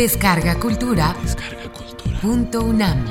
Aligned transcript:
Descarga 0.00 0.58
Cultura. 0.58 1.14
Punto 2.22 2.62
UNAM. 2.62 3.04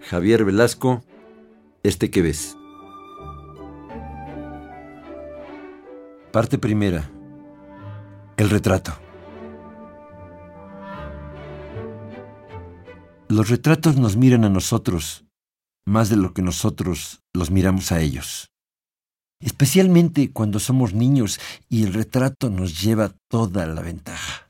Javier 0.00 0.46
Velasco, 0.46 1.02
este 1.82 2.10
que 2.10 2.22
ves. 2.22 2.56
Parte 6.32 6.56
primera. 6.56 7.10
El 8.38 8.48
retrato. 8.48 8.92
Los 13.28 13.50
retratos 13.50 13.96
nos 13.98 14.16
miran 14.16 14.46
a 14.46 14.48
nosotros 14.48 15.26
más 15.86 16.08
de 16.08 16.16
lo 16.16 16.32
que 16.32 16.42
nosotros 16.42 17.20
los 17.32 17.50
miramos 17.50 17.92
a 17.92 18.00
ellos. 18.00 18.48
Especialmente 19.40 20.30
cuando 20.30 20.60
somos 20.60 20.94
niños 20.94 21.40
y 21.68 21.82
el 21.82 21.92
retrato 21.92 22.48
nos 22.48 22.80
lleva 22.80 23.14
toda 23.28 23.66
la 23.66 23.82
ventaja. 23.82 24.48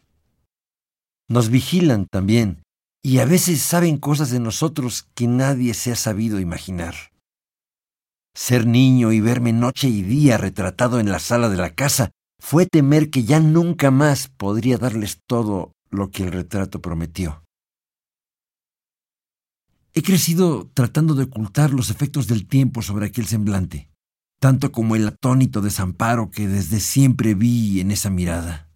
Nos 1.29 1.49
vigilan 1.49 2.07
también 2.07 2.63
y 3.03 3.19
a 3.19 3.25
veces 3.25 3.63
saben 3.63 3.97
cosas 3.97 4.31
de 4.31 4.39
nosotros 4.39 5.09
que 5.15 5.27
nadie 5.27 5.75
se 5.75 5.93
ha 5.93 5.97
sabido 5.97 6.41
imaginar. 6.41 6.95
Ser 8.35 8.67
niño 8.67 9.12
y 9.12 9.21
verme 9.21 9.53
noche 9.53 9.89
y 9.89 10.03
día 10.03 10.39
retratado 10.39 11.01
en 11.01 11.11
la 11.11 11.19
sala 11.19 11.49
de 11.49 11.57
la 11.57 11.75
casa 11.75 12.11
fue 12.41 12.67
temer 12.67 13.11
que 13.11 13.25
ya 13.25 13.41
nunca 13.41 13.91
más 13.91 14.29
podría 14.29 14.79
darles 14.79 15.21
todo 15.27 15.73
lo 15.91 16.11
que 16.11 16.25
el 16.25 16.33
retrato 16.33 16.81
prometió. 16.81 17.43
He 19.95 20.03
crecido 20.03 20.71
tratando 20.73 21.15
de 21.15 21.25
ocultar 21.25 21.73
los 21.73 21.91
efectos 21.91 22.27
del 22.27 22.47
tiempo 22.47 22.81
sobre 22.81 23.07
aquel 23.07 23.27
semblante, 23.27 23.91
tanto 24.41 24.73
como 24.73 24.97
el 24.97 25.07
atónito 25.07 25.61
desamparo 25.61 26.31
que 26.31 26.49
desde 26.49 26.81
siempre 26.81 27.34
vi 27.34 27.81
en 27.81 27.91
esa 27.91 28.09
mirada. 28.09 28.71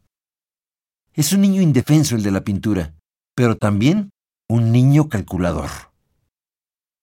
Es 1.14 1.32
un 1.32 1.40
niño 1.40 1.62
indefenso 1.62 2.16
el 2.16 2.22
de 2.22 2.30
la 2.30 2.44
pintura, 2.44 2.94
pero 3.34 3.56
también 3.56 4.10
un 4.48 4.72
niño 4.72 5.08
calculador. 5.08 5.70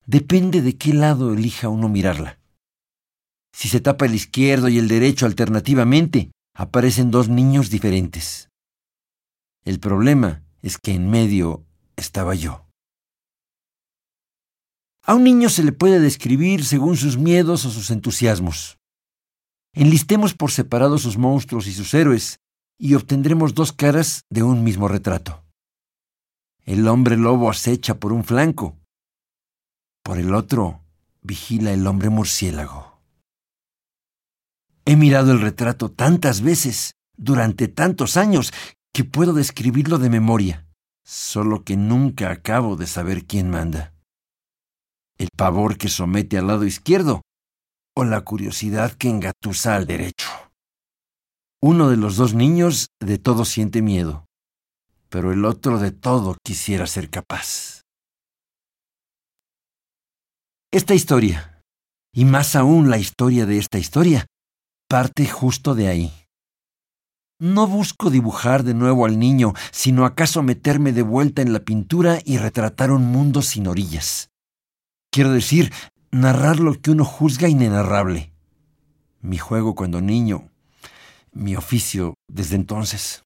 Depende 0.06 0.62
de 0.62 0.78
qué 0.78 0.94
lado 0.94 1.34
elija 1.34 1.70
uno 1.70 1.90
mirarla. 1.90 2.38
Si 3.52 3.70
se 3.70 3.80
tapa 3.80 4.06
el 4.06 4.14
izquierdo 4.14 4.70
y 4.70 4.78
el 4.78 4.88
derecho 4.88 5.26
alternativamente, 5.26 6.32
aparecen 6.56 7.10
dos 7.10 7.30
niños 7.30 7.72
diferentes. 7.72 8.50
El 9.66 9.80
problema 9.80 10.44
es 10.62 10.78
que 10.78 10.94
en 10.94 11.10
medio 11.10 11.66
estaba 11.96 12.36
yo. 12.36 12.68
A 15.06 15.16
un 15.16 15.26
niño 15.26 15.50
se 15.50 15.64
le 15.64 15.74
puede 15.74 16.00
describir 16.00 16.64
según 16.64 16.96
sus 16.96 17.18
miedos 17.18 17.66
o 17.66 17.72
sus 17.72 17.92
entusiasmos. 17.92 18.78
Enlistemos 19.74 20.34
por 20.34 20.52
separado 20.52 20.98
sus 20.98 21.18
monstruos 21.18 21.68
y 21.68 21.74
sus 21.74 21.94
héroes 21.94 22.40
y 22.78 22.96
obtendremos 22.96 23.54
dos 23.54 23.74
caras 23.74 24.24
de 24.30 24.44
un 24.44 24.64
mismo 24.64 24.88
retrato. 24.88 25.44
El 26.66 26.88
hombre 26.88 27.18
lobo 27.18 27.50
acecha 27.50 28.00
por 28.00 28.14
un 28.14 28.24
flanco. 28.24 28.78
Por 30.04 30.18
el 30.18 30.34
otro 30.34 30.82
vigila 31.22 31.74
el 31.74 31.86
hombre 31.86 32.10
murciélago. 32.10 33.02
He 34.86 34.96
mirado 34.96 35.32
el 35.32 35.42
retrato 35.42 35.92
tantas 35.92 36.42
veces, 36.42 36.96
durante 37.18 37.68
tantos 37.68 38.18
años, 38.18 38.54
que 38.94 39.04
puedo 39.04 39.34
describirlo 39.34 39.98
de 39.98 40.10
memoria, 40.10 40.68
solo 41.04 41.64
que 41.64 41.78
nunca 41.78 42.32
acabo 42.32 42.76
de 42.76 42.88
saber 42.88 43.26
quién 43.26 43.50
manda. 43.50 43.93
El 45.18 45.30
pavor 45.36 45.78
que 45.78 45.90
somete 45.90 46.38
al 46.38 46.48
lado 46.48 46.66
izquierdo 46.66 47.22
o 47.96 48.04
la 48.04 48.22
curiosidad 48.22 48.94
que 48.94 49.10
engatusa 49.10 49.76
al 49.76 49.86
derecho. 49.86 50.30
Uno 51.62 51.90
de 51.90 51.98
los 51.98 52.18
dos 52.18 52.34
niños 52.34 52.88
de 53.00 53.18
todo 53.18 53.46
siente 53.46 53.82
miedo, 53.82 54.26
pero 55.10 55.32
el 55.32 55.46
otro 55.46 55.78
de 55.78 55.92
todo 55.92 56.36
quisiera 56.44 56.88
ser 56.88 57.10
capaz. 57.10 57.84
Esta 60.72 60.96
historia, 60.96 61.62
y 62.12 62.26
más 62.26 62.56
aún 62.56 62.90
la 62.90 62.98
historia 62.98 63.46
de 63.46 63.60
esta 63.60 63.78
historia, 63.78 64.26
parte 64.90 65.28
justo 65.28 65.76
de 65.76 65.88
ahí. 65.88 66.12
No 67.40 67.68
busco 67.68 68.10
dibujar 68.10 68.64
de 68.64 68.74
nuevo 68.74 69.06
al 69.06 69.20
niño, 69.20 69.54
sino 69.72 70.06
acaso 70.06 70.42
meterme 70.44 70.94
de 70.94 71.04
vuelta 71.04 71.42
en 71.42 71.54
la 71.54 71.60
pintura 71.60 72.20
y 72.26 72.38
retratar 72.38 72.92
un 72.92 73.06
mundo 73.06 73.42
sin 73.42 73.68
orillas. 73.68 74.33
Quiero 75.14 75.32
decir, 75.32 75.72
narrar 76.10 76.60
lo 76.60 76.74
que 76.82 76.90
uno 76.90 77.06
juzga 77.06 77.48
inenarrable. 77.48 78.34
Mi 79.22 79.38
juego 79.38 79.76
cuando 79.76 80.02
niño, 80.02 80.50
mi 81.32 81.56
oficio 81.56 82.16
desde 82.28 82.56
entonces. 82.56 83.24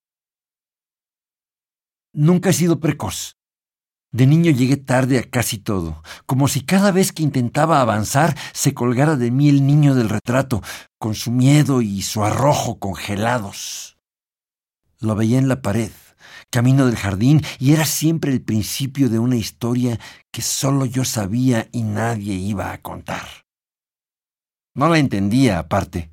Nunca 2.11 2.49
he 2.49 2.53
sido 2.53 2.81
precoz. 2.81 3.37
De 4.11 4.27
niño 4.27 4.51
llegué 4.51 4.75
tarde 4.75 5.17
a 5.17 5.29
casi 5.29 5.59
todo, 5.59 6.03
como 6.25 6.49
si 6.49 6.59
cada 6.59 6.91
vez 6.91 7.13
que 7.13 7.23
intentaba 7.23 7.79
avanzar 7.79 8.37
se 8.51 8.73
colgara 8.73 9.15
de 9.15 9.31
mí 9.31 9.47
el 9.47 9.65
niño 9.65 9.95
del 9.95 10.09
retrato, 10.09 10.61
con 10.99 11.15
su 11.15 11.31
miedo 11.31 11.81
y 11.81 12.01
su 12.01 12.25
arrojo 12.25 12.79
congelados. 12.79 13.97
Lo 14.99 15.15
veía 15.15 15.39
en 15.39 15.47
la 15.47 15.61
pared, 15.61 15.91
camino 16.51 16.85
del 16.85 16.95
jardín, 16.95 17.41
y 17.59 17.73
era 17.73 17.85
siempre 17.85 18.31
el 18.31 18.41
principio 18.41 19.09
de 19.09 19.19
una 19.19 19.35
historia 19.35 19.99
que 20.31 20.41
solo 20.41 20.85
yo 20.85 21.05
sabía 21.05 21.67
y 21.71 21.83
nadie 21.83 22.35
iba 22.35 22.71
a 22.71 22.81
contar. 22.81 23.27
No 24.75 24.89
la 24.89 24.99
entendía, 24.99 25.59
aparte, 25.59 26.11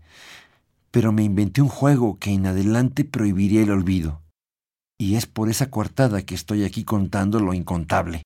pero 0.91 1.12
me 1.12 1.22
inventé 1.22 1.61
un 1.61 1.69
juego 1.69 2.19
que 2.19 2.31
en 2.31 2.47
adelante 2.47 3.05
prohibiría 3.05 3.62
el 3.62 3.71
olvido 3.71 4.25
y 4.99 5.17
es 5.17 5.27
por 5.27 5.49
esa 5.49 5.71
coartada 5.71 6.22
que 6.22 6.34
estoy 6.34 6.65
aquí 6.65 6.84
contando 6.84 7.41
lo 7.41 7.53
incontable, 7.53 8.22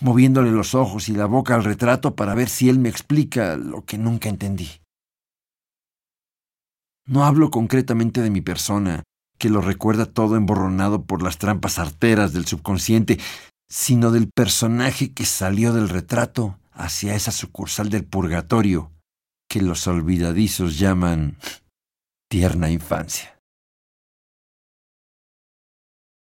moviéndole 0.00 0.50
los 0.50 0.74
ojos 0.74 1.08
y 1.08 1.12
la 1.12 1.26
boca 1.26 1.54
al 1.54 1.64
retrato 1.64 2.14
para 2.16 2.34
ver 2.34 2.48
si 2.48 2.68
él 2.68 2.78
me 2.78 2.88
explica 2.88 3.56
lo 3.56 3.84
que 3.84 3.98
nunca 3.98 4.28
entendí. 4.28 4.68
No 7.06 7.24
hablo 7.24 7.50
concretamente 7.50 8.20
de 8.20 8.30
mi 8.30 8.40
persona, 8.40 9.02
que 9.40 9.48
lo 9.48 9.62
recuerda 9.62 10.04
todo 10.04 10.36
emborronado 10.36 11.06
por 11.06 11.22
las 11.22 11.38
trampas 11.38 11.78
arteras 11.78 12.34
del 12.34 12.46
subconsciente, 12.46 13.18
sino 13.70 14.12
del 14.12 14.28
personaje 14.28 15.14
que 15.14 15.24
salió 15.24 15.72
del 15.72 15.88
retrato 15.88 16.58
hacia 16.72 17.14
esa 17.14 17.32
sucursal 17.32 17.88
del 17.88 18.04
purgatorio 18.04 18.92
que 19.48 19.62
los 19.62 19.86
olvidadizos 19.86 20.78
llaman 20.78 21.38
tierna 22.28 22.70
infancia. 22.70 23.39